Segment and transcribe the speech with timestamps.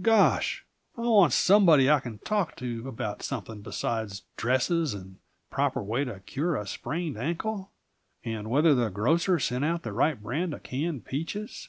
[0.00, 0.64] Gosh!
[0.96, 5.18] I want somebody I can talk to about something besides dresses and the
[5.50, 7.66] proper way to cure sprained ankles,
[8.24, 11.68] and whether the grocer sent out the right brand of canned peaches.